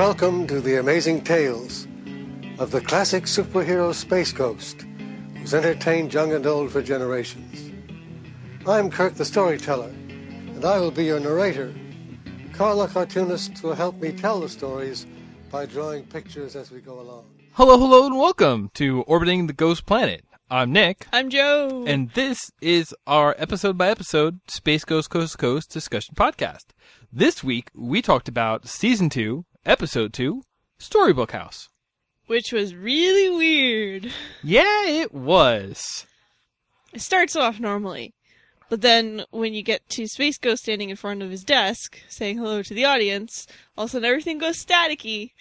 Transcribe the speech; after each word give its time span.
Welcome 0.00 0.46
to 0.46 0.62
the 0.62 0.80
amazing 0.80 1.24
tales 1.24 1.86
of 2.58 2.70
the 2.70 2.80
classic 2.80 3.24
superhero 3.24 3.92
Space 3.92 4.32
Ghost, 4.32 4.86
who's 5.36 5.52
entertained 5.52 6.14
young 6.14 6.32
and 6.32 6.46
old 6.46 6.72
for 6.72 6.80
generations. 6.80 7.70
I'm 8.66 8.90
Kirk 8.90 9.16
the 9.16 9.26
Storyteller, 9.26 9.90
and 9.90 10.64
I 10.64 10.80
will 10.80 10.90
be 10.90 11.04
your 11.04 11.20
narrator. 11.20 11.74
Carla 12.54 12.88
Cartoonist 12.88 13.62
will 13.62 13.74
help 13.74 14.00
me 14.00 14.10
tell 14.10 14.40
the 14.40 14.48
stories 14.48 15.06
by 15.50 15.66
drawing 15.66 16.06
pictures 16.06 16.56
as 16.56 16.70
we 16.70 16.80
go 16.80 16.98
along. 16.98 17.26
Hello, 17.52 17.78
hello, 17.78 18.06
and 18.06 18.16
welcome 18.16 18.70
to 18.76 19.02
Orbiting 19.02 19.48
the 19.48 19.52
Ghost 19.52 19.84
Planet. 19.84 20.24
I'm 20.48 20.72
Nick, 20.72 21.08
I'm 21.12 21.28
Joe. 21.28 21.84
and 21.86 22.08
this 22.12 22.50
is 22.62 22.94
our 23.06 23.36
episode 23.36 23.76
by 23.76 23.90
episode 23.90 24.40
Space 24.48 24.86
Ghost 24.86 25.10
Coast 25.10 25.32
to 25.32 25.38
Coast 25.38 25.70
discussion 25.70 26.14
podcast. 26.14 26.68
This 27.12 27.44
week, 27.44 27.70
we 27.74 28.00
talked 28.00 28.28
about 28.28 28.66
Season 28.66 29.10
2, 29.10 29.44
Episode 29.66 30.12
2, 30.12 30.42
Storybook 30.78 31.32
House. 31.32 31.68
which 32.26 32.52
was 32.52 32.74
really 32.74 33.28
weird. 33.28 34.12
Yeah, 34.42 34.86
it 34.86 35.12
was. 35.12 36.06
It 36.92 37.00
starts 37.02 37.36
off 37.36 37.60
normally, 37.60 38.14
but 38.68 38.80
then 38.80 39.24
when 39.30 39.52
you 39.52 39.62
get 39.62 39.86
to 39.90 40.06
Space 40.06 40.38
Ghost 40.38 40.62
standing 40.62 40.90
in 40.90 40.96
front 40.96 41.22
of 41.22 41.30
his 41.30 41.44
desk 41.44 42.00
saying 42.08 42.38
hello 42.38 42.62
to 42.62 42.74
the 42.74 42.84
audience, 42.84 43.46
all 43.76 43.84
of 43.84 43.90
a 43.90 43.92
sudden 43.92 44.06
everything 44.08 44.38
goes 44.38 44.64
staticky 44.64 45.32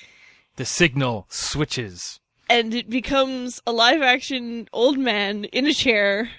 The 0.58 0.66
signal 0.66 1.26
switches. 1.30 2.20
and 2.50 2.74
it 2.74 2.90
becomes 2.90 3.62
a 3.68 3.72
live 3.72 4.02
action 4.02 4.68
old 4.74 4.98
man 4.98 5.46
in 5.46 5.66
a 5.68 5.74
chair. 5.74 6.30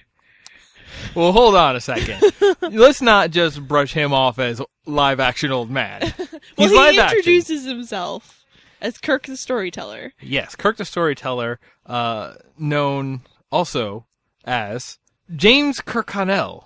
Well, 1.15 1.31
hold 1.31 1.55
on 1.55 1.75
a 1.75 1.81
second. 1.81 2.21
Let's 2.61 3.01
not 3.01 3.31
just 3.31 3.65
brush 3.67 3.93
him 3.93 4.13
off 4.13 4.39
as 4.39 4.61
live 4.85 5.19
action 5.19 5.51
old 5.51 5.69
man. 5.69 6.13
Well, 6.57 6.67
He's 6.67 6.71
he 6.71 6.75
live 6.77 6.97
action. 6.97 7.17
introduces 7.19 7.65
himself 7.65 8.45
as 8.81 8.97
Kirk 8.97 9.25
the 9.27 9.37
storyteller. 9.37 10.13
Yes, 10.21 10.55
Kirk 10.55 10.77
the 10.77 10.85
Storyteller, 10.85 11.59
uh, 11.85 12.33
known 12.57 13.21
also 13.51 14.05
as 14.43 14.97
James 15.35 15.79
Kirkconnell. 15.79 16.65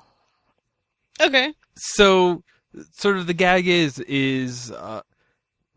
Okay. 1.21 1.53
so 1.75 2.43
sort 2.91 3.17
of 3.17 3.27
the 3.27 3.33
gag 3.33 3.67
is 3.67 3.99
is 3.99 4.71
uh 4.71 5.01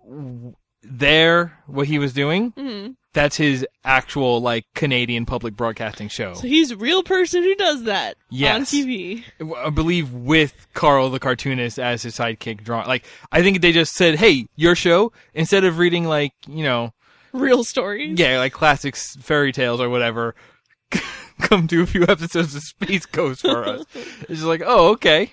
w- 0.05 0.55
there 0.83 1.59
what 1.67 1.87
he 1.87 1.99
was 1.99 2.12
doing 2.12 2.51
hmm 2.57 2.89
that's 3.19 3.37
his 3.37 3.67
actual 3.85 4.41
like 4.41 4.65
canadian 4.75 5.27
public 5.27 5.57
broadcasting 5.57 6.09
show 6.09 6.35
So 6.35 6.47
he's 6.47 6.71
a 6.71 6.77
real 6.77 7.03
person 7.03 7.43
who 7.43 7.55
does 7.57 7.83
that 7.85 8.17
on 8.33 8.63
TV. 8.63 9.25
i 9.57 9.71
believe 9.71 10.13
with 10.13 10.69
carl 10.75 11.11
the 11.11 11.19
cartoonist 11.19 11.79
as 11.79 12.03
his 12.05 12.17
sidekick 12.17 12.63
drawing 12.63 12.87
like 12.87 13.05
i 13.33 13.43
think 13.43 13.61
they 13.61 13.73
just 13.73 13.95
said 13.95 14.15
hey 14.17 14.47
your 14.57 14.75
show 14.77 15.11
instead 15.35 15.65
of 15.65 15.79
reading 15.79 16.05
like 16.05 16.33
you 16.47 16.63
know 16.63 16.93
Real 17.33 17.63
stories. 17.65 18.19
yeah 18.19 18.39
like 18.39 18.53
classics 18.53 19.17
fairy 19.17 19.53
tales 19.53 19.81
or 19.81 19.89
whatever 19.89 20.35
come 21.41 21.67
do 21.67 21.83
a 21.83 21.87
few 21.87 22.03
episodes 22.05 22.55
of 22.55 22.63
space 22.63 23.05
ghost 23.07 23.43
for 23.43 23.65
us 23.65 23.85
it's 23.95 24.29
just 24.29 24.45
like 24.45 24.63
oh 24.65 24.91
okay 24.93 25.33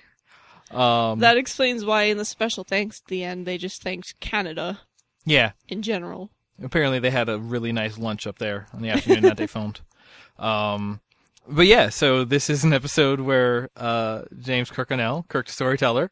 um 0.71 1.19
That 1.19 1.37
explains 1.37 1.85
why 1.85 2.03
in 2.03 2.17
the 2.17 2.25
special 2.25 2.63
thanks 2.63 2.99
at 3.01 3.07
the 3.09 3.23
end 3.23 3.45
they 3.45 3.57
just 3.57 3.81
thanked 3.83 4.19
Canada 4.19 4.79
yeah 5.25 5.51
in 5.69 5.81
general. 5.81 6.31
Apparently, 6.61 6.99
they 6.99 7.11
had 7.11 7.29
a 7.29 7.37
really 7.37 7.71
nice 7.71 7.97
lunch 7.97 8.25
up 8.25 8.37
there 8.37 8.67
on 8.73 8.81
the 8.81 8.89
afternoon 8.89 9.23
that 9.23 9.37
they 9.37 9.47
filmed. 9.55 9.81
Um, 10.39 11.01
but 11.47 11.67
yeah, 11.67 11.89
so 11.89 12.23
this 12.23 12.49
is 12.49 12.63
an 12.63 12.73
episode 12.73 13.19
where 13.19 13.69
uh, 13.75 14.23
James 14.39 14.71
Kirkconnell, 14.71 15.27
Kirk 15.27 15.47
the 15.47 15.51
Storyteller, 15.51 16.11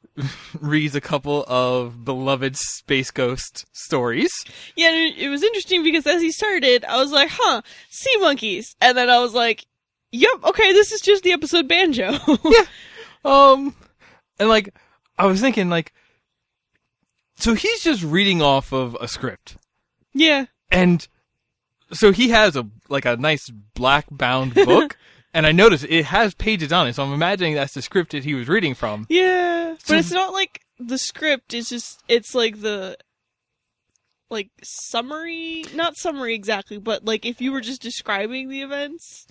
reads 0.60 0.94
a 0.94 1.00
couple 1.00 1.44
of 1.46 2.04
beloved 2.04 2.56
Space 2.56 3.10
Ghost 3.10 3.66
stories. 3.72 4.30
Yeah, 4.76 4.90
it, 4.90 5.18
it 5.18 5.28
was 5.28 5.42
interesting 5.42 5.82
because 5.82 6.06
as 6.06 6.22
he 6.22 6.30
started, 6.30 6.84
I 6.84 6.96
was 6.96 7.12
like, 7.12 7.30
huh, 7.32 7.62
sea 7.90 8.16
monkeys. 8.18 8.76
And 8.80 8.96
then 8.96 9.10
I 9.10 9.18
was 9.18 9.34
like, 9.34 9.66
yep, 10.10 10.42
okay, 10.44 10.72
this 10.72 10.92
is 10.92 11.00
just 11.00 11.22
the 11.24 11.32
episode 11.32 11.68
Banjo. 11.68 12.18
Um, 13.24 13.74
and 14.38 14.48
like, 14.48 14.74
I 15.18 15.26
was 15.26 15.40
thinking, 15.40 15.68
like, 15.70 15.92
so 17.36 17.54
he's 17.54 17.80
just 17.82 18.02
reading 18.02 18.42
off 18.42 18.72
of 18.72 18.96
a 19.00 19.08
script. 19.08 19.56
Yeah. 20.14 20.46
And 20.70 21.06
so 21.92 22.12
he 22.12 22.30
has 22.30 22.56
a 22.56 22.66
like 22.88 23.04
a 23.04 23.16
nice 23.16 23.50
black 23.74 24.06
bound 24.10 24.54
book, 24.54 24.96
and 25.34 25.46
I 25.46 25.52
noticed 25.52 25.84
it 25.88 26.06
has 26.06 26.34
pages 26.34 26.72
on 26.72 26.88
it. 26.88 26.94
So 26.94 27.02
I'm 27.04 27.12
imagining 27.12 27.54
that's 27.54 27.74
the 27.74 27.82
script 27.82 28.12
that 28.12 28.24
he 28.24 28.34
was 28.34 28.48
reading 28.48 28.74
from. 28.74 29.06
Yeah. 29.08 29.74
So- 29.74 29.94
But 29.94 29.98
it's 29.98 30.10
not 30.10 30.32
like 30.32 30.62
the 30.78 30.98
script, 30.98 31.54
it's 31.54 31.68
just, 31.68 32.02
it's 32.08 32.34
like 32.34 32.60
the, 32.60 32.96
like, 34.30 34.50
summary, 34.62 35.64
not 35.74 35.96
summary 35.96 36.34
exactly, 36.34 36.78
but 36.78 37.04
like 37.04 37.24
if 37.26 37.40
you 37.40 37.52
were 37.52 37.60
just 37.60 37.82
describing 37.82 38.48
the 38.48 38.62
events, 38.62 39.26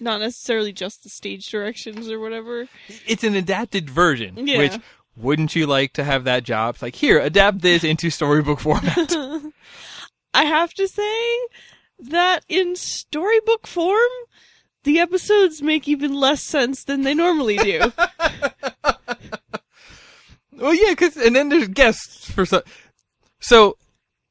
not 0.00 0.20
necessarily 0.20 0.72
just 0.72 1.02
the 1.02 1.08
stage 1.08 1.48
directions 1.50 2.10
or 2.10 2.18
whatever. 2.20 2.68
It's 3.06 3.24
an 3.24 3.34
adapted 3.36 3.88
version. 3.88 4.46
Yeah. 4.46 4.58
Which 4.58 4.78
wouldn't 5.20 5.54
you 5.54 5.66
like 5.66 5.92
to 5.94 6.04
have 6.04 6.24
that 6.24 6.44
job? 6.44 6.74
It's 6.74 6.82
like 6.82 6.96
here, 6.96 7.18
adapt 7.18 7.60
this 7.60 7.84
into 7.84 8.10
storybook 8.10 8.60
format. 8.60 9.12
I 10.34 10.44
have 10.44 10.72
to 10.74 10.86
say 10.88 11.38
that 11.98 12.44
in 12.48 12.76
storybook 12.76 13.66
form, 13.66 14.10
the 14.84 14.98
episodes 14.98 15.60
make 15.60 15.88
even 15.88 16.14
less 16.14 16.42
sense 16.42 16.84
than 16.84 17.02
they 17.02 17.14
normally 17.14 17.56
do. 17.58 17.92
well, 20.52 20.74
yeah, 20.74 20.94
cause 20.94 21.16
and 21.16 21.36
then 21.36 21.48
there's 21.48 21.68
guests 21.68 22.30
for 22.30 22.46
so. 22.46 22.62
So 23.40 23.76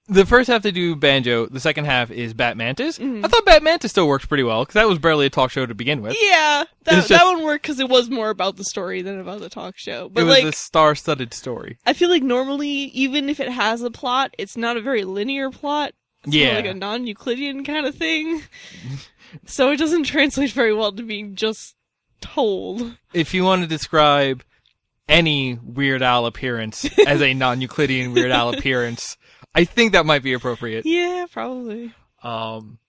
the 0.09 0.25
first 0.25 0.49
half 0.49 0.63
they 0.63 0.71
do 0.71 0.95
banjo. 0.95 1.45
The 1.47 1.59
second 1.59 1.85
half 1.85 2.09
is 2.11 2.33
Bat 2.33 2.57
Mantis. 2.57 2.97
Mhm. 2.99 3.23
I 3.23 3.27
thought 3.27 3.45
Bat 3.45 3.63
Mantis 3.63 3.91
still 3.91 4.07
works 4.07 4.25
pretty 4.25 4.43
well 4.43 4.61
because 4.63 4.73
that 4.73 4.87
was 4.87 4.99
barely 4.99 5.27
a 5.27 5.29
talk 5.29 5.51
show 5.51 5.65
to 5.65 5.73
begin 5.75 6.01
with. 6.01 6.17
yeah, 6.19 6.63
that, 6.85 6.97
It's 6.99 7.07
that 7.09 7.23
one 7.23 7.43
worked 7.43 7.61
because 7.63 7.79
it 7.79 7.87
was 7.89 8.09
more 8.09 8.29
about 8.29 8.57
the 8.57 8.63
story 8.65 9.01
than 9.01 9.19
about 9.19 9.39
the 9.39 9.49
talk 9.49 9.77
show. 9.77 10.09
But 10.09 10.21
it 10.21 10.23
was 10.25 10.35
like, 10.35 10.45
a 10.45 10.51
star-studded 10.51 11.33
story. 11.33 11.77
I 11.85 11.93
feel 11.93 12.09
like 12.09 12.23
normally, 12.23 12.67
even 12.69 13.29
if 13.29 13.39
it 13.39 13.49
has 13.49 13.81
a 13.81 13.91
plot, 13.91 14.33
it's 14.37 14.57
not 14.57 14.75
a 14.77 14.81
very 14.81 15.03
linear 15.03 15.49
plot. 15.51 15.93
It's 16.25 16.33
more 16.35 16.43
Yeah. 16.43 16.55
like 16.55 16.65
a 16.65 16.73
non-Euclidean 16.73 17.63
kind 17.63 17.85
of 17.85 17.95
thing. 17.95 18.41
so 19.45 19.71
it 19.71 19.77
doesn't 19.77 20.03
translate 20.03 20.51
very 20.51 20.73
well 20.73 20.91
to 20.91 21.03
being 21.03 21.35
just 21.35 21.75
told. 22.21 22.97
if 23.13 23.33
you 23.33 23.43
want 23.43 23.61
to 23.61 23.67
describe 23.67 24.43
any 25.07 25.57
Weird 25.63 26.01
Al 26.03 26.25
appearance 26.25 26.87
as 27.07 27.21
a 27.21 27.33
non-Euclidean 27.35 28.13
Weird 28.13 28.31
Al 28.31 28.53
appearance, 28.53 29.17
I 29.59 29.65
think 29.65 29.91
that 29.93 30.05
might 30.05 30.23
be 30.23 30.33
appropriate. 30.33 30.85
Yeah, 30.85 31.25
probably. 31.31 31.93
Um, 32.23 32.79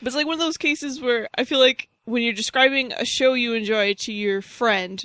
But 0.00 0.08
it's 0.08 0.16
like 0.16 0.26
one 0.26 0.34
of 0.34 0.40
those 0.40 0.56
cases 0.56 1.00
where 1.00 1.28
I 1.36 1.44
feel 1.44 1.58
like 1.60 1.88
when 2.04 2.22
you're 2.22 2.32
describing 2.32 2.92
a 2.92 3.04
show 3.04 3.34
you 3.34 3.54
enjoy 3.54 3.94
to 4.00 4.12
your 4.12 4.42
friend, 4.42 5.04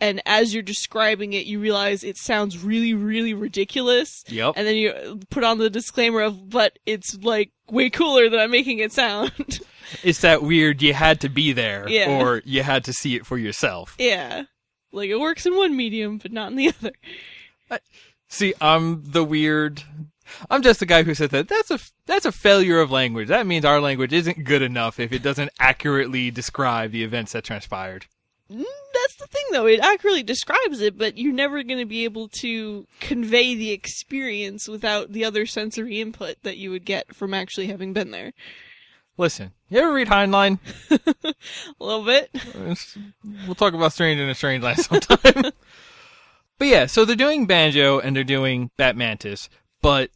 and 0.00 0.20
as 0.26 0.52
you're 0.54 0.62
describing 0.62 1.32
it, 1.34 1.46
you 1.46 1.60
realize 1.60 2.02
it 2.02 2.16
sounds 2.16 2.58
really, 2.62 2.94
really 2.94 3.34
ridiculous. 3.34 4.24
yep. 4.28 4.54
And 4.56 4.66
then 4.66 4.76
you 4.76 5.20
put 5.30 5.44
on 5.44 5.58
the 5.58 5.70
disclaimer 5.70 6.22
of, 6.22 6.48
but 6.50 6.78
it's 6.86 7.16
like 7.22 7.50
way 7.70 7.90
cooler 7.90 8.28
than 8.28 8.40
I'm 8.40 8.50
making 8.50 8.78
it 8.78 8.92
sound. 8.92 9.32
It's 10.04 10.20
that 10.20 10.42
weird 10.44 10.82
you 10.82 10.94
had 10.94 11.20
to 11.22 11.28
be 11.28 11.52
there 11.52 11.88
Yeah. 11.88 12.20
or 12.20 12.42
you 12.44 12.62
had 12.62 12.84
to 12.84 12.92
see 12.92 13.16
it 13.16 13.26
for 13.26 13.36
yourself. 13.36 13.96
yeah. 13.98 14.44
Like 14.92 15.10
it 15.10 15.18
works 15.18 15.46
in 15.46 15.56
one 15.56 15.76
medium, 15.76 16.18
but 16.18 16.30
not 16.32 16.52
in 16.52 16.56
the 16.56 16.68
other. 16.80 17.80
See, 18.30 18.54
I'm 18.60 19.02
the 19.04 19.24
weird. 19.24 19.82
I'm 20.48 20.62
just 20.62 20.78
the 20.80 20.86
guy 20.86 21.02
who 21.02 21.14
said 21.14 21.30
that. 21.30 21.48
That's 21.48 21.70
a 21.72 21.80
that's 22.06 22.24
a 22.24 22.32
failure 22.32 22.80
of 22.80 22.90
language. 22.90 23.26
That 23.28 23.46
means 23.46 23.64
our 23.64 23.80
language 23.80 24.12
isn't 24.12 24.44
good 24.44 24.62
enough 24.62 25.00
if 25.00 25.12
it 25.12 25.22
doesn't 25.22 25.50
accurately 25.58 26.30
describe 26.30 26.92
the 26.92 27.02
events 27.02 27.32
that 27.32 27.42
transpired. 27.42 28.06
Mm, 28.50 28.64
That's 28.94 29.16
the 29.16 29.26
thing 29.26 29.44
though, 29.52 29.66
it 29.66 29.80
accurately 29.80 30.22
describes 30.22 30.80
it, 30.80 30.96
but 30.96 31.18
you're 31.18 31.32
never 31.32 31.62
going 31.64 31.78
to 31.80 31.84
be 31.86 32.04
able 32.04 32.28
to 32.28 32.86
convey 33.00 33.54
the 33.54 33.70
experience 33.72 34.68
without 34.68 35.12
the 35.12 35.24
other 35.24 35.44
sensory 35.46 36.00
input 36.00 36.36
that 36.42 36.56
you 36.56 36.70
would 36.70 36.84
get 36.84 37.14
from 37.14 37.34
actually 37.34 37.66
having 37.66 37.92
been 37.92 38.10
there. 38.12 38.32
Listen, 39.16 39.50
you 39.68 39.78
ever 39.78 39.92
read 39.92 40.08
Heinlein? 40.08 40.58
A 40.90 41.84
little 41.84 42.04
bit. 42.04 42.30
We'll 43.46 43.54
talk 43.54 43.74
about 43.74 43.92
Stranger 43.92 44.22
in 44.22 44.30
a 44.30 44.34
Strange 44.34 44.62
Land 44.64 44.78
sometime. 44.80 45.52
but 46.60 46.68
yeah, 46.68 46.84
so 46.84 47.06
they're 47.06 47.16
doing 47.16 47.46
Banjo 47.46 47.98
and 47.98 48.14
they're 48.14 48.22
doing 48.22 48.70
Bat 48.76 48.94
Mantis, 48.94 49.48
but 49.80 50.10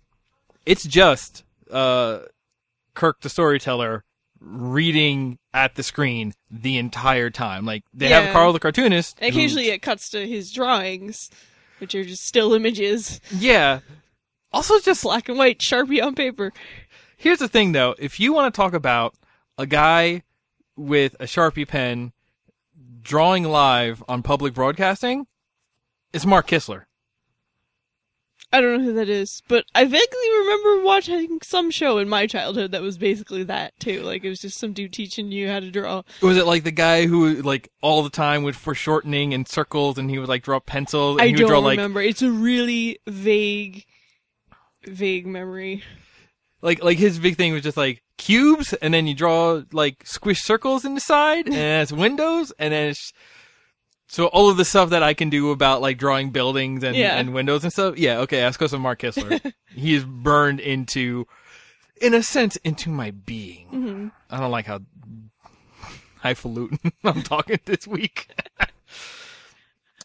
it's 0.67 0.85
just 0.85 1.43
uh, 1.73 2.19
Kirk 2.93 3.23
the 3.23 3.31
storyteller 3.31 4.05
reading 4.41 5.39
at 5.55 5.75
the 5.75 5.83
screen 5.83 6.35
the 6.51 6.77
entire 6.77 7.31
time. 7.31 7.65
Like 7.65 7.83
they 7.95 8.09
have 8.09 8.31
Carl 8.35 8.53
the 8.53 8.61
cartoonist. 8.61 9.17
And 9.23 9.33
who- 9.33 9.41
occasionally 9.41 9.71
it 9.71 9.81
cuts 9.81 10.11
to 10.11 10.27
his 10.29 10.53
drawings, 10.53 11.31
which 11.79 11.95
are 11.95 12.05
just 12.05 12.27
still 12.27 12.53
images, 12.53 13.23
yeah. 13.35 13.81
Also, 14.53 14.79
just 14.81 15.03
black 15.03 15.31
and 15.31 15.39
white, 15.39 15.59
sharpie 15.61 16.01
on 16.05 16.15
paper. 16.15 16.53
Here's 17.17 17.39
the 17.39 17.49
thing 17.49 17.73
though, 17.73 17.95
if 17.99 18.21
you 18.21 18.35
want 18.35 18.53
to 18.53 18.57
talk 18.57 18.75
about 18.75 19.15
a 19.57 19.65
guy 19.67 20.25
with 20.77 21.17
a 21.19 21.25
Sharpie 21.25 21.67
pen 21.67 22.13
drawing 23.01 23.45
live 23.45 24.05
on 24.09 24.23
public 24.23 24.53
broadcasting, 24.53 25.27
it's 26.15 26.25
Mark 26.25 26.47
Kistler. 26.47 26.85
I 28.53 28.61
don't 28.61 28.79
know 28.79 28.85
who 28.85 28.93
that 28.93 29.09
is, 29.09 29.43
but 29.49 29.65
I 29.75 29.83
vaguely 29.83 30.31
remember 30.39 30.85
watching 30.85 31.41
some 31.43 31.73
show 31.73 31.99
in 31.99 32.09
my 32.09 32.29
childhood 32.29 32.71
that 32.71 32.83
was 32.83 32.97
basically 32.97 33.43
that 33.43 33.73
too. 33.81 34.03
Like 34.03 34.23
it 34.23 34.29
was 34.29 34.39
just 34.39 34.59
some 34.59 34.73
dude 34.73 34.93
teaching 34.93 35.33
you 35.33 35.49
how 35.49 35.59
to 35.59 35.73
draw. 35.73 36.03
Was 36.23 36.37
it 36.37 36.47
like 36.47 36.63
the 36.63 36.71
guy 36.71 37.07
who 37.07 37.43
like 37.43 37.69
all 37.83 38.05
the 38.05 38.11
time 38.11 38.45
would 38.45 38.55
foreshortening 38.55 39.35
and 39.35 39.49
circles, 39.49 39.99
and 39.99 40.09
he 40.09 40.21
would 40.21 40.29
like 40.29 40.45
draw 40.45 40.61
pencils, 40.61 41.17
and 41.17 41.23
I 41.23 41.27
he 41.27 41.33
would 41.33 41.41
don't 41.41 41.49
draw 41.49 41.59
like 41.59 41.79
remember. 41.79 42.01
It's 42.01 42.23
a 42.23 42.31
really 42.31 43.01
vague, 43.09 43.85
vague 44.85 45.27
memory. 45.27 45.83
like 46.63 46.81
like 46.81 46.99
his 46.99 47.19
big 47.19 47.37
thing 47.37 47.53
was 47.53 47.63
just 47.63 47.77
like 47.77 48.05
cubes, 48.19 48.73
and 48.75 48.95
then 48.95 49.09
you 49.09 49.15
draw 49.15 49.63
like 49.73 50.07
squish 50.07 50.43
circles 50.43 50.85
in 50.85 50.95
the 50.95 51.01
side, 51.01 51.47
and 51.49 51.83
it's 51.83 51.91
windows, 51.91 52.53
and 52.61 52.73
then 52.73 52.91
it's 52.91 53.13
so 54.15 54.27
all 54.29 54.49
of 54.49 54.57
the 54.57 54.65
stuff 54.65 54.91
that 54.91 55.03
I 55.03 55.13
can 55.13 55.29
do 55.29 55.51
about 55.51 55.81
like 55.83 55.99
drawing 55.99 56.31
buildings 56.31 56.85
and, 56.85 56.95
Yeah. 56.97 57.17
and 57.19 57.35
windows 57.35 57.65
and 57.65 57.73
stuff. 57.73 57.99
Yeah, 57.99 58.19
okay, 58.21 58.39
that's 58.41 58.57
because 58.57 58.73
of 58.73 58.81
Mark 58.81 59.01
Kistler. 59.01 59.53
he 59.75 59.93
is 59.95 60.05
burned 60.05 60.61
into, 60.61 61.27
in 62.01 62.15
a 62.15 62.23
sense, 62.23 62.55
into 62.63 62.91
my 62.91 63.11
being. 63.11 63.67
hmm 63.69 64.09
I 64.31 64.39
don't 64.39 64.53
like 64.53 64.67
how 64.67 64.81
highfalutin 66.21 66.79
I'm 67.05 67.23
talking 67.23 67.59
this 67.65 67.87
week. 67.89 68.29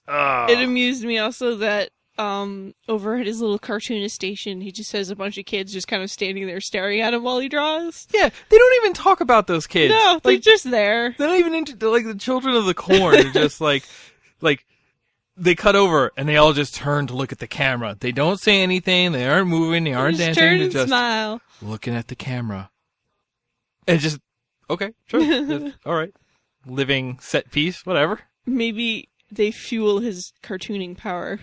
Ugh. 0.07 0.49
It 0.49 0.59
amused 0.59 1.03
me 1.03 1.19
also 1.19 1.55
that 1.57 1.91
um 2.19 2.73
over 2.87 3.15
at 3.15 3.25
his 3.25 3.39
little 3.41 3.57
cartoonist 3.57 4.13
station, 4.13 4.61
he 4.61 4.71
just 4.71 4.91
has 4.91 5.09
a 5.09 5.15
bunch 5.15 5.37
of 5.37 5.45
kids 5.45 5.71
just 5.73 5.87
kind 5.87 6.03
of 6.03 6.11
standing 6.11 6.45
there 6.45 6.59
staring 6.61 6.99
at 7.01 7.13
him 7.13 7.23
while 7.23 7.39
he 7.39 7.47
draws. 7.49 8.07
yeah, 8.13 8.29
they 8.49 8.57
don't 8.57 8.75
even 8.83 8.93
talk 8.93 9.21
about 9.21 9.47
those 9.47 9.65
kids. 9.67 9.93
No, 9.93 10.19
they're 10.23 10.33
like 10.33 10.41
just 10.41 10.69
there. 10.69 11.15
they're 11.17 11.27
not 11.27 11.37
even 11.39 11.55
into 11.55 11.89
like 11.89 12.05
the 12.05 12.15
children 12.15 12.55
of 12.55 12.65
the 12.65 12.73
corn. 12.73 13.13
They're 13.13 13.31
just 13.31 13.61
like 13.69 13.83
like 14.41 14.65
they 15.37 15.55
cut 15.55 15.75
over 15.77 16.11
and 16.17 16.27
they 16.27 16.35
all 16.35 16.51
just 16.51 16.75
turn 16.75 17.07
to 17.07 17.15
look 17.15 17.31
at 17.31 17.39
the 17.39 17.47
camera. 17.47 17.95
They 17.97 18.11
don't 18.11 18.39
say 18.39 18.61
anything. 18.61 19.13
They 19.13 19.25
aren't 19.27 19.47
moving. 19.47 19.85
They 19.85 19.93
aren't 19.93 20.17
just 20.17 20.25
dancing. 20.35 20.41
turn 20.43 20.57
They're 20.57 20.63
and 20.65 20.71
just 20.73 20.87
smile. 20.87 21.41
looking 21.61 21.95
at 21.95 22.09
the 22.09 22.15
camera. 22.15 22.69
And 23.87 23.99
just 24.01 24.19
okay, 24.69 24.91
sure, 25.07 25.21
all 25.85 25.95
right, 25.95 26.13
living 26.65 27.17
set 27.21 27.49
piece, 27.51 27.85
whatever. 27.85 28.19
Maybe 28.45 29.09
they 29.31 29.49
fuel 29.51 29.99
his 29.99 30.33
cartooning 30.43 30.97
power. 30.97 31.39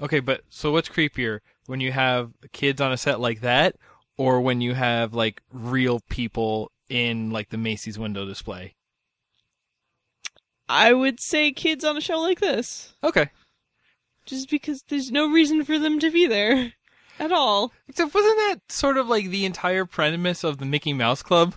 Okay, 0.00 0.20
but 0.20 0.42
so 0.48 0.70
what's 0.72 0.88
creepier 0.88 1.40
when 1.66 1.80
you 1.80 1.92
have 1.92 2.32
kids 2.52 2.80
on 2.80 2.92
a 2.92 2.96
set 2.96 3.20
like 3.20 3.40
that, 3.40 3.76
or 4.16 4.40
when 4.40 4.60
you 4.60 4.74
have 4.74 5.12
like 5.14 5.42
real 5.52 6.00
people 6.08 6.70
in 6.88 7.30
like 7.30 7.48
the 7.50 7.58
Macy's 7.58 7.98
window 7.98 8.24
display? 8.24 8.74
I 10.68 10.92
would 10.92 11.18
say 11.20 11.50
kids 11.50 11.84
on 11.84 11.96
a 11.96 12.00
show 12.00 12.18
like 12.20 12.40
this, 12.40 12.94
Okay, 13.02 13.30
just 14.26 14.50
because 14.50 14.82
there's 14.88 15.10
no 15.10 15.30
reason 15.30 15.64
for 15.64 15.78
them 15.78 15.98
to 15.98 16.10
be 16.10 16.26
there 16.26 16.74
at 17.18 17.32
all. 17.32 17.72
except 17.88 18.14
wasn't 18.14 18.36
that 18.36 18.60
sort 18.68 18.98
of 18.98 19.08
like 19.08 19.30
the 19.30 19.46
entire 19.46 19.84
premise 19.86 20.44
of 20.44 20.58
the 20.58 20.66
Mickey 20.66 20.92
Mouse 20.92 21.22
Club? 21.22 21.54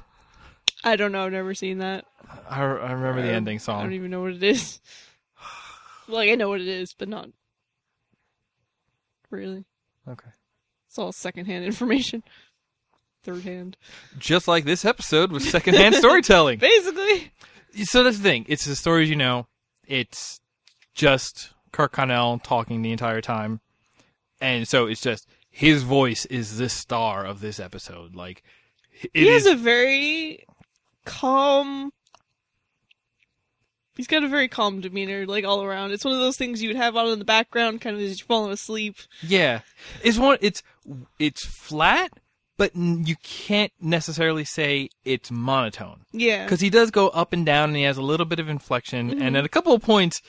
I 0.84 0.96
don't 0.96 1.12
know. 1.12 1.26
I've 1.26 1.32
never 1.34 1.54
seen 1.54 1.78
that. 1.80 2.06
I, 2.50 2.62
I 2.62 2.92
remember 2.94 3.22
the 3.22 3.32
ending 3.32 3.60
song. 3.60 3.82
I 3.82 3.84
don't 3.84 3.94
even 3.94 4.10
know 4.10 4.22
what 4.22 4.32
it 4.32 4.42
is. 4.44 4.80
like 6.08 6.30
I 6.32 6.36
know 6.36 6.50
what 6.50 6.62
it 6.62 6.68
is, 6.68 6.94
but 6.98 7.10
not 7.10 7.30
really. 9.32 9.66
Okay, 10.08 10.30
It's 10.88 10.98
all 10.98 11.12
secondhand 11.12 11.66
information. 11.66 12.24
Third 13.24 13.44
hand. 13.44 13.78
just 14.18 14.48
like 14.48 14.66
this 14.66 14.84
episode 14.84 15.32
was 15.32 15.48
secondhand 15.48 15.94
storytelling. 15.96 16.58
Basically. 16.60 17.32
so 17.84 18.04
that's 18.04 18.18
the 18.18 18.24
thing. 18.24 18.46
It's 18.48 18.66
the 18.66 18.76
stories 18.76 19.10
you 19.10 19.16
know. 19.16 19.46
It's 19.86 20.40
just 20.96 21.52
Kirkconnell 21.72 22.42
talking 22.42 22.82
the 22.82 22.92
entire 22.92 23.22
time, 23.22 23.62
and 24.40 24.68
so 24.68 24.88
it's 24.88 25.02
just 25.02 25.28
his 25.52 25.84
voice 25.84 26.26
is 26.26 26.58
the 26.58 26.68
star 26.70 27.24
of 27.26 27.42
this 27.42 27.60
episode. 27.60 28.16
Like 28.16 28.42
it 29.04 29.12
he 29.14 29.28
has 29.28 29.46
is- 29.46 29.54
a 29.54 29.56
very 29.56 30.46
calm 31.06 31.92
He's 34.02 34.08
got 34.08 34.24
a 34.24 34.28
very 34.28 34.48
calm 34.48 34.82
demeanor, 34.82 35.28
like 35.28 35.46
all 35.46 35.62
around. 35.64 35.92
It's 35.92 36.04
one 36.04 36.16
of 36.16 36.20
those 36.20 36.38
things 36.38 36.60
you 36.60 36.70
would 36.70 36.76
have 36.76 36.96
on 36.98 37.08
in 37.10 37.20
the 37.20 37.24
background, 37.26 37.82
kind 37.82 37.96
of 37.96 38.02
as 38.02 38.18
you're 38.20 38.26
falling 38.26 38.52
asleep. 38.52 38.96
yeah. 39.22 39.60
It's 40.04 40.18
one. 40.18 40.40
It's 40.42 40.64
it's 41.20 41.46
flat, 41.46 42.12
but 42.58 42.76
you 42.76 43.16
can't 43.22 43.72
necessarily 43.80 44.44
say 44.44 44.90
it's 45.06 45.30
monotone 45.30 46.02
Yeah. 46.12 46.46
because 46.46 46.62
he 46.62 46.72
does 46.72 46.90
go 46.90 47.10
up 47.10 47.32
and 47.32 47.46
down, 47.46 47.70
and 47.70 47.78
he 47.78 47.84
has 47.84 47.98
a 47.98 48.02
little 48.02 48.26
bit 48.26 48.40
of 48.40 48.50
inflection, 48.50 49.12
Mhm. 49.12 49.22
and 49.22 49.38
at 49.38 49.46
a 49.46 49.50
couple 49.50 49.72
of 49.74 49.84
points. 49.84 50.20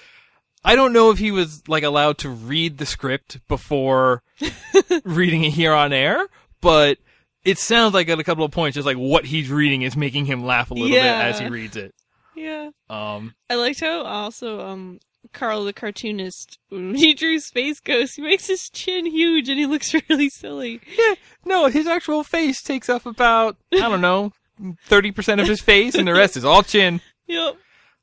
I 0.65 0.77
don't 0.77 0.93
know 0.93 1.11
if 1.11 1.19
he 1.19 1.31
was 1.31 1.63
like 1.67 1.83
allowed 1.83 2.19
to 2.19 2.29
read 2.29 2.77
the 2.77 2.85
script 2.87 3.41
before 3.49 4.23
reading 5.05 5.45
it 5.45 5.51
here 5.55 5.73
on 5.73 5.93
air, 5.95 6.27
but 6.61 6.99
it 7.45 7.59
sounds 7.59 7.95
like 7.95 8.09
at 8.11 8.19
a 8.21 8.25
couple 8.25 8.45
of 8.45 8.51
points, 8.53 8.75
just 8.75 8.87
like 8.87 8.97
what 8.99 9.25
he's 9.25 9.49
reading 9.51 9.81
is 9.83 9.97
making 9.97 10.27
him 10.27 10.45
laugh 10.45 10.71
a 10.71 10.75
little 10.75 10.91
bit 10.91 11.03
as 11.03 11.39
he 11.41 11.47
reads 11.49 11.77
it. 11.77 11.95
Yeah. 12.35 12.71
Um, 12.91 13.35
I 13.51 13.55
liked 13.57 13.81
how 13.81 14.03
also 14.05 14.61
um 14.61 14.99
Carl 15.33 15.65
the 15.65 15.73
cartoonist 15.73 16.59
when 16.69 16.95
he 16.95 17.15
drew 17.15 17.39
Space 17.39 17.79
Ghost, 17.81 18.17
he 18.17 18.23
makes 18.23 18.47
his 18.49 18.69
chin 18.71 19.07
huge 19.07 19.49
and 19.49 19.59
he 19.59 19.67
looks 19.67 19.95
really 20.11 20.29
silly. 20.29 20.81
yeah, 20.99 21.15
no, 21.45 21.67
his 21.67 21.87
actual 21.87 22.25
face 22.25 22.63
takes 22.63 22.89
up 22.89 23.07
about 23.07 23.57
I 23.73 23.79
don't 23.89 24.01
know 24.01 24.33
thirty 24.85 25.13
percent 25.13 25.41
of 25.41 25.47
his 25.49 25.61
face, 25.61 25.95
and 25.95 26.07
the 26.09 26.13
rest 26.13 26.37
is 26.37 26.45
all 26.45 26.63
chin. 26.63 27.01
Yep. 27.27 27.57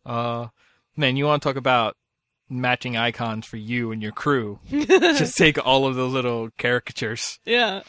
Uh, 0.06 0.48
man, 0.96 1.18
you 1.18 1.26
want 1.26 1.42
to 1.44 1.50
talk 1.50 1.56
about 1.58 1.96
matching 2.50 2.98
icons 2.98 3.46
for 3.46 3.58
you 3.58 3.92
and 3.92 4.02
your 4.02 4.12
crew? 4.12 4.60
Just 4.70 5.38
take 5.38 5.64
all 5.64 5.86
of 5.86 5.96
those 5.96 6.12
little 6.14 6.50
caricatures. 6.58 7.40
yeah. 7.46 7.82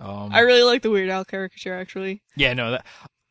Um, 0.00 0.30
I 0.32 0.40
really 0.40 0.62
like 0.64 0.82
the 0.82 0.90
Weird 0.90 1.08
Al 1.08 1.24
caricature 1.24 1.72
actually. 1.74 2.20
yeah, 2.36 2.52
no, 2.52 2.72
that 2.72 2.84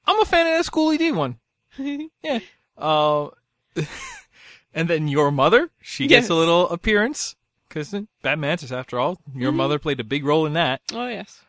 I'm 0.06 0.20
a 0.22 0.26
fan 0.26 0.48
of 0.48 0.54
that 0.54 0.66
Schoolly 0.66 0.98
D 0.98 1.12
one. 1.12 1.38
Yeah. 2.24 2.40
Uh, 2.78 3.30
and 4.74 4.88
then 4.90 5.08
your 5.08 5.32
mother, 5.32 5.70
she 5.82 6.08
gets 6.08 6.26
Yes. 6.26 6.30
a 6.30 6.36
little 6.36 6.70
appearance 6.70 7.36
because 7.68 7.94
Bat 8.22 8.40
Mantis, 8.40 8.72
after 8.72 9.00
all, 9.00 9.20
your 9.36 9.52
Mhm. 9.52 9.56
mother 9.56 9.80
played 9.80 10.00
a 10.00 10.04
big 10.04 10.24
role 10.26 10.46
in 10.46 10.54
that. 10.54 10.82
oh 10.94 11.08
yes. 11.08 11.42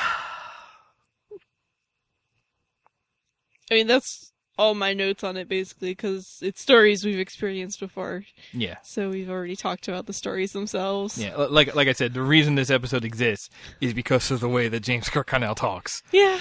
I 3.70 3.74
mean 3.74 3.86
that's 3.86 4.32
all 4.56 4.74
my 4.74 4.92
notes 4.92 5.24
on 5.24 5.36
it 5.36 5.48
basically 5.48 5.90
because 5.90 6.38
it's 6.40 6.60
stories 6.60 7.04
we've 7.04 7.18
experienced 7.18 7.80
before. 7.80 8.24
Yeah, 8.52 8.76
So 8.84 9.10
we've 9.10 9.28
already 9.30 9.56
talked 9.56 9.88
about 9.88 10.06
the 10.06 10.12
stories 10.12 10.52
themselves. 10.52 11.18
yeah. 11.18 11.34
Like 11.36 11.74
like 11.74 11.88
I 11.88 11.92
said, 11.92 12.14
the 12.14 12.22
reason 12.22 12.54
this 12.54 12.70
episode 12.70 13.04
exists 13.04 13.50
is 13.80 13.94
because 13.94 14.30
of 14.30 14.40
the 14.40 14.48
way 14.48 14.68
that 14.68 14.80
James 14.80 15.08
Kirkconnell 15.10 15.56
talks. 15.56 16.02
Yeah. 16.12 16.38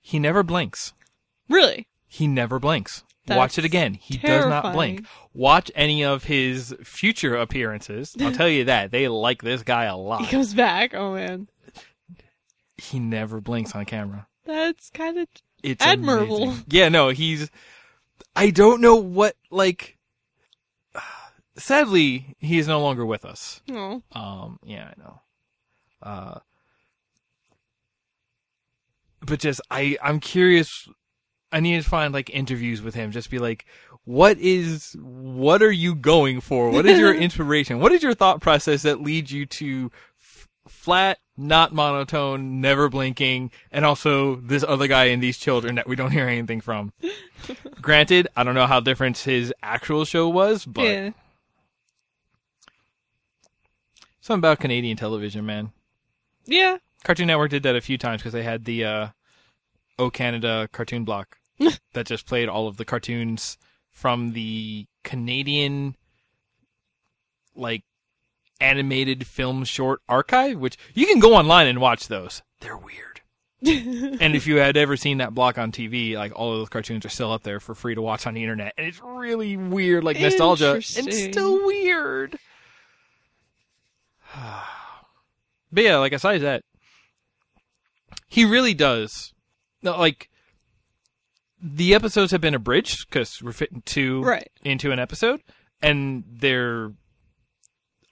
He 0.00 0.18
never 0.18 0.42
blinks. 0.42 0.94
Really? 1.50 1.86
He 2.06 2.26
never 2.26 2.58
blinks. 2.58 3.04
Watch 3.28 3.58
it 3.58 3.64
again. 3.64 3.94
He 3.94 4.16
does 4.16 4.46
not 4.46 4.72
blink. 4.72 5.06
Watch 5.34 5.70
any 5.76 6.02
of 6.04 6.24
his 6.24 6.74
future 6.82 7.36
appearances. 7.36 8.16
I'll 8.20 8.32
tell 8.32 8.48
you 8.48 8.64
that 8.64 8.90
they 8.90 9.06
like 9.08 9.42
this 9.42 9.62
guy 9.62 9.84
a 9.84 9.96
lot. 9.96 10.20
He 10.24 10.26
comes 10.26 10.52
back. 10.54 10.94
Oh 10.94 11.14
man. 11.14 11.46
He 12.78 12.98
never 12.98 13.40
blinks 13.40 13.74
on 13.74 13.84
camera. 13.84 14.26
That's 14.46 14.90
kind 14.90 15.18
of 15.18 15.28
It's 15.62 15.84
Admirable. 15.84 16.44
amazing. 16.44 16.64
Yeah, 16.68 16.88
no, 16.88 17.10
he's. 17.10 17.50
I 18.34 18.50
don't 18.50 18.80
know 18.80 18.96
what 18.96 19.36
like. 19.50 19.96
Sadly, 21.56 22.34
he 22.38 22.58
is 22.58 22.66
no 22.66 22.80
longer 22.80 23.04
with 23.06 23.24
us. 23.24 23.60
oh. 23.70 24.02
Um, 24.12 24.58
yeah, 24.64 24.90
I 24.96 25.00
know. 25.00 25.20
Uh, 26.02 26.38
but 29.20 29.38
just 29.38 29.60
I, 29.70 29.96
I'm 30.02 30.18
curious. 30.20 30.88
I 31.52 31.60
need 31.60 31.82
to 31.82 31.88
find 31.88 32.14
like 32.14 32.30
interviews 32.30 32.80
with 32.82 32.94
him. 32.94 33.10
Just 33.10 33.30
be 33.30 33.38
like, 33.38 33.66
what 34.04 34.38
is, 34.38 34.96
what 35.00 35.62
are 35.62 35.72
you 35.72 35.94
going 35.94 36.40
for? 36.40 36.70
What 36.70 36.86
is 36.86 36.98
your 36.98 37.14
inspiration? 37.26 37.80
What 37.80 37.92
is 37.92 38.02
your 38.02 38.14
thought 38.14 38.40
process 38.40 38.82
that 38.82 39.00
leads 39.00 39.32
you 39.32 39.46
to 39.46 39.90
f- 40.18 40.48
flat, 40.68 41.18
not 41.36 41.72
monotone, 41.72 42.60
never 42.60 42.88
blinking, 42.88 43.50
and 43.72 43.84
also 43.84 44.36
this 44.36 44.64
other 44.66 44.86
guy 44.86 45.06
and 45.06 45.22
these 45.22 45.38
children 45.38 45.74
that 45.74 45.88
we 45.88 45.96
don't 45.96 46.12
hear 46.12 46.28
anything 46.28 46.60
from? 46.60 46.92
Granted, 47.82 48.28
I 48.36 48.44
don't 48.44 48.54
know 48.54 48.66
how 48.66 48.80
different 48.80 49.18
his 49.18 49.52
actual 49.62 50.04
show 50.04 50.28
was, 50.28 50.64
but 50.64 50.82
yeah. 50.84 51.10
something 54.20 54.40
about 54.40 54.60
Canadian 54.60 54.96
television, 54.96 55.44
man. 55.44 55.72
Yeah. 56.46 56.78
Cartoon 57.02 57.26
Network 57.26 57.50
did 57.50 57.64
that 57.64 57.76
a 57.76 57.80
few 57.80 57.98
times 57.98 58.22
because 58.22 58.34
they 58.34 58.42
had 58.42 58.64
the 58.64 58.84
uh, 58.84 59.08
O 59.98 60.10
Canada 60.10 60.68
cartoon 60.72 61.04
block 61.04 61.39
that 61.92 62.06
just 62.06 62.26
played 62.26 62.48
all 62.48 62.66
of 62.66 62.76
the 62.76 62.84
cartoons 62.84 63.58
from 63.90 64.32
the 64.32 64.86
Canadian 65.04 65.96
like 67.54 67.82
animated 68.60 69.26
film 69.26 69.64
short 69.64 70.00
archive, 70.08 70.58
which 70.58 70.76
you 70.94 71.06
can 71.06 71.18
go 71.18 71.34
online 71.34 71.66
and 71.66 71.80
watch 71.80 72.08
those. 72.08 72.42
They're 72.60 72.76
weird. 72.76 73.20
and 73.66 74.34
if 74.34 74.46
you 74.46 74.56
had 74.56 74.78
ever 74.78 74.96
seen 74.96 75.18
that 75.18 75.34
block 75.34 75.58
on 75.58 75.70
TV, 75.70 76.14
like 76.14 76.32
all 76.34 76.52
of 76.52 76.58
those 76.58 76.70
cartoons 76.70 77.04
are 77.04 77.10
still 77.10 77.30
up 77.30 77.42
there 77.42 77.60
for 77.60 77.74
free 77.74 77.94
to 77.94 78.00
watch 78.00 78.26
on 78.26 78.32
the 78.32 78.42
internet, 78.42 78.72
and 78.78 78.86
it's 78.86 79.00
really 79.02 79.56
weird, 79.56 80.02
like 80.02 80.18
nostalgia, 80.18 80.74
and 80.96 81.12
still 81.12 81.64
weird. 81.66 82.38
But 85.72 85.84
yeah, 85.84 85.98
like 85.98 86.12
aside 86.12 86.38
that, 86.38 86.64
he 88.26 88.44
really 88.44 88.74
does. 88.74 89.32
Like 89.82 90.29
the 91.62 91.94
episodes 91.94 92.32
have 92.32 92.40
been 92.40 92.54
abridged 92.54 93.08
because 93.08 93.42
we're 93.42 93.52
fitting 93.52 93.82
two 93.84 94.22
Right. 94.22 94.48
into 94.64 94.92
an 94.92 94.98
episode, 94.98 95.40
and 95.82 96.24
they're 96.30 96.92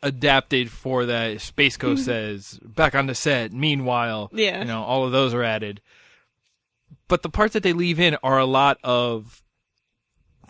adapted 0.02 0.70
for 0.70 1.06
that. 1.06 1.40
Space 1.40 1.76
Ghost 1.76 2.04
says 2.04 2.58
back 2.62 2.94
on 2.94 3.06
the 3.06 3.14
set. 3.14 3.52
Meanwhile, 3.52 4.30
Yeah. 4.32 4.60
you 4.60 4.64
know, 4.64 4.82
all 4.82 5.04
of 5.04 5.12
those 5.12 5.34
are 5.34 5.42
added. 5.42 5.80
But 7.08 7.22
the 7.22 7.30
parts 7.30 7.54
that 7.54 7.62
they 7.62 7.72
leave 7.72 7.98
in 7.98 8.16
are 8.22 8.38
a 8.38 8.44
lot 8.44 8.78
of 8.84 9.42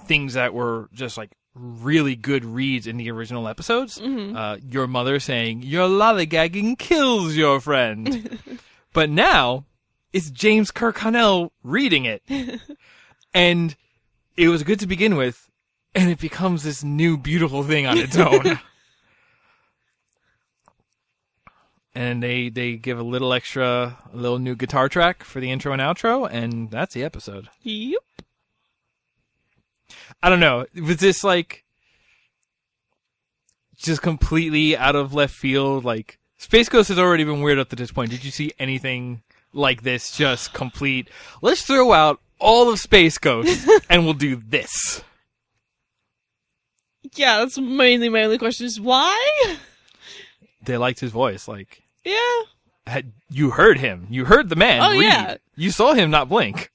things 0.07 0.35
that 0.35 0.53
were 0.55 0.89
just 0.93 1.17
like 1.17 1.31
really 1.55 2.15
good 2.17 2.45
reads 2.45 2.87
in 2.87 2.97
the 2.99 3.11
original 3.11 3.49
episodes. 3.49 4.01
Uh, 4.01 4.59
your 4.69 4.87
mother 4.87 5.19
saying, 5.21 5.63
Your 5.63 5.89
lollygagging 5.89 6.79
kills 6.79 7.37
your 7.37 7.61
friend. 7.61 8.39
but 8.93 9.09
now 9.11 9.65
it's 10.13 10.31
James 10.31 10.71
Kirkconnell 10.71 11.51
reading 11.63 12.05
it. 12.05 12.23
and 13.35 13.77
it 14.37 14.49
was 14.49 14.63
good 14.63 14.81
to 14.81 14.87
begin 14.87 15.17
with, 15.17 15.51
and 15.95 16.11
it 16.11 16.19
becomes 16.19 16.63
this 16.63 16.83
new 16.83 17.17
beautiful 17.17 17.63
thing 17.63 17.87
on 17.87 17.99
its 17.99 18.17
own. 18.17 18.59
and 21.95 22.23
they 22.23 22.49
they 22.49 22.77
give 22.77 22.99
a 22.99 23.03
little 23.03 23.33
extra, 23.33 23.99
a 24.13 24.17
little 24.17 24.39
new 24.39 24.55
guitar 24.55 24.89
track 24.89 25.25
for 25.25 25.41
the 25.41 25.51
intro 25.51 25.73
and 25.73 25.83
outro, 25.83 26.29
and 26.31 26.71
that's 26.71 26.95
the 26.95 27.05
episode. 27.05 27.49
Yep. 27.63 28.03
I 30.23 30.31
don't 30.31 30.41
know. 30.41 30.67
Was 30.75 30.99
this 30.99 31.23
like 31.25 31.65
just 33.77 34.03
completely 34.03 34.77
out 34.77 34.97
of 34.97 35.15
left 35.15 35.35
field? 35.35 35.85
Like 35.85 36.19
Space 36.39 36.69
Ghost 36.69 36.89
has 36.89 36.99
already 36.99 37.25
been 37.25 37.43
weird 37.43 37.59
up 37.59 37.69
to 37.71 37.77
this 37.77 37.93
point. 37.93 38.11
Did 38.11 38.25
you 38.25 38.31
see 38.31 38.53
anything 38.59 39.23
like 39.53 39.83
this? 39.83 40.17
Just 40.17 40.53
complete. 40.53 41.09
Let's 41.43 41.63
throw 41.63 41.93
out 41.93 42.21
all 42.39 42.71
of 42.71 42.79
Space 42.79 43.19
Ghost 43.19 43.69
and 43.91 44.05
we'll 44.05 44.15
do 44.15 44.37
this. 44.37 45.03
Yeah, 47.15 47.39
that's 47.39 47.59
mainly 47.59 48.09
my 48.09 48.23
only 48.25 48.39
question 48.39 48.67
is 48.67 48.81
why? 48.81 49.57
They 50.63 50.77
liked 50.77 51.01
his 51.01 51.11
voice. 51.13 51.49
Like 51.49 51.83
Yeah. 52.05 52.41
had, 52.87 53.13
you 53.31 53.51
heard 53.51 53.79
him. 53.79 54.07
You 54.11 54.25
heard 54.27 54.49
the 54.49 54.57
man. 54.57 54.81
Oh, 54.83 54.91
read. 54.91 55.03
yeah. 55.03 55.37
You 55.57 55.71
saw 55.71 55.95
him 55.95 56.11
not 56.11 56.29
blink. 56.29 56.71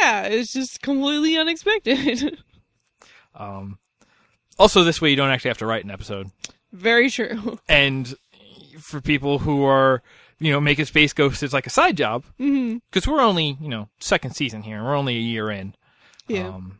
Yeah, 0.00 0.22
it's 0.24 0.52
just 0.52 0.82
completely 0.82 1.36
unexpected. 1.36 2.38
Um, 3.32 3.78
also, 4.58 4.82
this 4.82 5.00
way 5.00 5.08
you 5.10 5.16
don't 5.16 5.30
actually 5.30 5.50
have 5.50 5.58
to 5.58 5.66
write 5.66 5.84
an 5.84 5.90
episode. 5.90 6.30
Very 6.72 7.08
true. 7.08 7.58
and 7.68 8.12
for 8.78 9.00
people 9.00 9.38
who 9.38 9.64
are 9.64 10.02
you 10.40 10.50
know 10.52 10.60
making 10.60 10.86
space 10.86 11.12
ghost 11.12 11.42
is 11.42 11.52
like 11.52 11.66
a 11.66 11.70
side 11.70 11.96
job. 11.96 12.24
Because 12.38 13.06
we're 13.06 13.20
only 13.20 13.56
you 13.60 13.68
know 13.68 13.88
second 14.00 14.34
season 14.34 14.62
here 14.62 14.82
we're 14.82 14.96
only 14.96 15.16
a 15.16 15.20
year 15.20 15.50
in. 15.50 15.74
Yeah. 16.28 16.48
um 16.48 16.78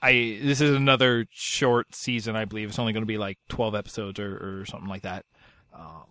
i 0.00 0.38
this 0.42 0.60
is 0.60 0.74
another 0.74 1.26
short 1.30 1.94
season 1.94 2.36
i 2.36 2.44
believe. 2.44 2.68
It's 2.68 2.78
only 2.78 2.92
going 2.92 3.02
to 3.02 3.06
be 3.06 3.18
like 3.18 3.38
12 3.48 3.74
episodes 3.74 4.18
or, 4.20 4.60
or 4.60 4.64
something 4.66 4.88
like 4.88 5.02
that. 5.02 5.24
Um 5.74 6.04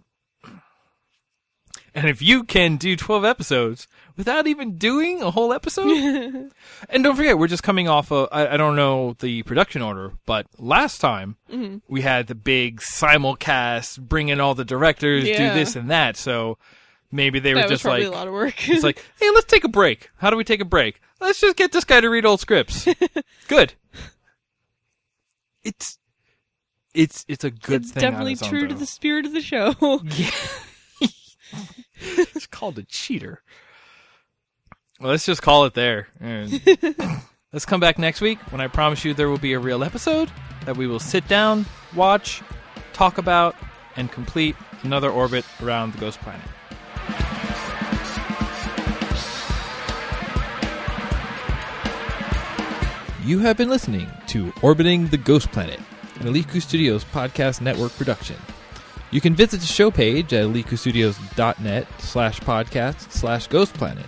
and 1.93 2.07
if 2.07 2.21
you 2.21 2.45
can 2.45 2.77
do 2.77 2.95
12 2.95 3.25
episodes 3.25 3.86
without 4.15 4.48
even 4.48 4.77
doing 4.77 5.21
a 5.21 5.29
whole 5.31 5.51
episode? 5.51 6.51
And 6.89 7.03
don't 7.03 7.15
forget 7.17 7.38
we're 7.38 7.48
just 7.48 7.63
coming 7.63 7.88
off 7.88 8.12
of 8.12 8.29
I, 8.31 8.48
I 8.48 8.57
don't 8.57 8.75
know 8.75 9.15
the 9.19 9.43
production 9.43 9.81
order 9.81 10.13
but 10.25 10.48
last 10.57 11.00
time 11.00 11.36
hmm 11.50 11.77
we 11.88 12.01
had 12.01 12.27
the 12.27 12.36
big 12.36 12.79
simulcast, 12.81 14.00
bring 14.01 14.29
in 14.29 14.39
all 14.39 14.55
the 14.55 14.65
directors, 14.65 15.24
do 15.25 15.53
this 15.53 15.75
and 15.75 15.91
that. 15.91 16.15
So 16.17 16.57
maybe 17.11 17.39
they 17.39 17.53
were 17.53 17.61
That 17.61 17.69
was 17.69 17.79
just 17.79 17.83
probably 17.83 18.05
like, 18.05 18.13
a 18.13 18.17
lot 18.17 18.27
of 18.27 18.33
work. 18.33 18.69
it's 18.69 18.83
like, 18.83 19.03
hey, 19.19 19.29
let's 19.31 19.45
take 19.45 19.63
a 19.63 19.69
break. 19.69 20.09
How 20.17 20.29
do 20.29 20.37
we 20.37 20.43
take 20.43 20.61
a 20.61 20.65
break? 20.65 21.01
Let's 21.19 21.39
just 21.39 21.55
get 21.57 21.71
this 21.71 21.83
guy 21.83 22.01
to 22.01 22.09
read 22.09 22.25
old 22.25 22.39
scripts. 22.39 22.87
Good. 23.47 23.73
It's 25.63 25.99
it's 26.93 27.23
it's 27.27 27.43
a 27.43 27.51
good 27.51 27.83
it's 27.83 27.91
thing. 27.91 28.03
on 28.03 28.11
definitely 28.11 28.33
its 28.33 28.43
own, 28.43 28.49
true 28.49 28.67
to 28.67 28.73
the 28.73 28.85
spirit 28.85 29.25
of 29.25 29.33
the 29.33 29.41
show. 29.41 29.73
Yeah. 31.01 31.07
it's 32.33 32.47
called 32.47 32.79
a 32.79 32.83
cheater. 32.83 33.43
Well, 34.99 35.11
let's 35.11 35.25
just 35.25 35.41
call 35.41 35.65
it 35.65 35.73
there. 35.73 36.07
And 36.19 36.61
let's 37.53 37.65
come 37.65 37.79
back 37.79 37.99
next 37.99 38.21
week 38.21 38.39
when 38.51 38.61
I 38.61 38.67
promise 38.67 39.05
you 39.05 39.13
there 39.13 39.29
will 39.29 39.37
be 39.37 39.53
a 39.53 39.59
real 39.59 39.83
episode 39.83 40.31
that 40.65 40.77
we 40.77 40.87
will 40.87 40.99
sit 40.99 41.27
down, 41.27 41.65
watch, 41.95 42.41
talk 42.93 43.17
about, 43.17 43.55
and 43.97 44.11
complete 44.11 44.55
another 44.83 45.11
orbit 45.11 45.45
around 45.61 45.93
the 45.93 45.99
ghost 45.99 46.19
planet. 46.21 46.47
You 53.23 53.37
have 53.37 53.55
been 53.55 53.69
listening 53.69 54.09
to 54.29 54.51
Orbiting 54.63 55.05
the 55.05 55.17
Ghost 55.17 55.51
Planet, 55.51 55.79
an 56.21 56.33
Aliku 56.33 56.59
Studios 56.59 57.03
podcast 57.03 57.61
network 57.61 57.91
production. 57.91 58.35
You 59.11 59.21
can 59.21 59.35
visit 59.35 59.59
the 59.59 59.67
show 59.67 59.91
page 59.91 60.33
at 60.33 60.45
alikustudios.net 60.45 61.87
slash 62.01 62.39
podcast 62.39 63.11
slash 63.11 63.45
ghost 63.45 63.75
planet. 63.75 64.07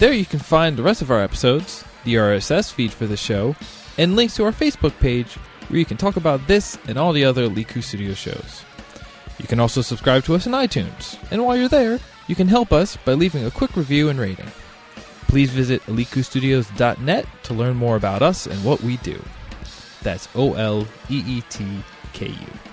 There 0.00 0.12
you 0.12 0.24
can 0.24 0.40
find 0.40 0.76
the 0.76 0.82
rest 0.82 1.00
of 1.00 1.12
our 1.12 1.20
episodes, 1.20 1.84
the 2.02 2.16
RSS 2.16 2.72
feed 2.72 2.92
for 2.92 3.06
the 3.06 3.16
show, 3.16 3.54
and 3.98 4.16
links 4.16 4.34
to 4.34 4.44
our 4.44 4.52
Facebook 4.52 4.98
page 4.98 5.34
where 5.68 5.78
you 5.78 5.84
can 5.84 5.96
talk 5.96 6.16
about 6.16 6.44
this 6.48 6.76
and 6.88 6.98
all 6.98 7.12
the 7.12 7.24
other 7.24 7.48
Aliku 7.48 7.84
Studios 7.84 8.18
shows. 8.18 8.64
You 9.38 9.46
can 9.46 9.60
also 9.60 9.80
subscribe 9.80 10.24
to 10.24 10.34
us 10.34 10.48
on 10.48 10.54
iTunes, 10.54 11.16
and 11.30 11.44
while 11.44 11.56
you're 11.56 11.68
there, 11.68 12.00
you 12.26 12.34
can 12.34 12.48
help 12.48 12.72
us 12.72 12.96
by 12.96 13.12
leaving 13.12 13.44
a 13.44 13.50
quick 13.52 13.76
review 13.76 14.08
and 14.08 14.18
rating. 14.18 14.50
Please 15.30 15.50
visit 15.50 15.80
alikustudios.net 15.86 17.24
to 17.44 17.54
learn 17.54 17.76
more 17.76 17.94
about 17.94 18.20
us 18.20 18.48
and 18.48 18.64
what 18.64 18.80
we 18.82 18.96
do. 18.96 19.22
That's 20.02 20.28
O 20.34 20.54
L 20.54 20.88
E 21.08 21.22
E 21.24 21.40
T 21.48 21.64
K 22.12 22.26
U. 22.26 22.69